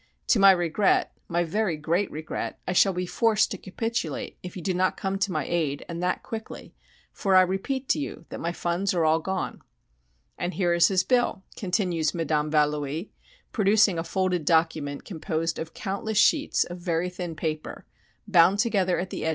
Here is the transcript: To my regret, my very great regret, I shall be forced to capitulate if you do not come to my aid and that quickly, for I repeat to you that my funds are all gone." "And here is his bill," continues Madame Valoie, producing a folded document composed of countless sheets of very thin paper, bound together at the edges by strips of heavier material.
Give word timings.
To 0.29 0.39
my 0.39 0.49
regret, 0.49 1.15
my 1.27 1.43
very 1.43 1.77
great 1.77 2.09
regret, 2.09 2.59
I 2.67 2.73
shall 2.73 2.91
be 2.91 3.05
forced 3.05 3.51
to 3.51 3.57
capitulate 3.59 4.35
if 4.41 4.55
you 4.57 4.63
do 4.63 4.73
not 4.73 4.97
come 4.97 5.19
to 5.19 5.31
my 5.31 5.45
aid 5.45 5.85
and 5.87 6.01
that 6.01 6.23
quickly, 6.23 6.73
for 7.13 7.35
I 7.35 7.41
repeat 7.43 7.87
to 7.89 7.99
you 7.99 8.25
that 8.29 8.39
my 8.39 8.51
funds 8.51 8.95
are 8.95 9.05
all 9.05 9.19
gone." 9.19 9.61
"And 10.39 10.55
here 10.55 10.73
is 10.73 10.87
his 10.87 11.03
bill," 11.03 11.43
continues 11.55 12.15
Madame 12.15 12.49
Valoie, 12.49 13.11
producing 13.51 13.99
a 13.99 14.03
folded 14.03 14.43
document 14.43 15.05
composed 15.05 15.59
of 15.59 15.75
countless 15.75 16.17
sheets 16.17 16.63
of 16.63 16.79
very 16.79 17.07
thin 17.11 17.35
paper, 17.35 17.85
bound 18.27 18.57
together 18.57 18.97
at 18.97 19.11
the 19.11 19.17
edges 19.17 19.19
by 19.19 19.19
strips 19.19 19.19
of 19.19 19.19
heavier 19.19 19.27
material. 19.27 19.29